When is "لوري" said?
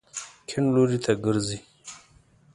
0.73-0.97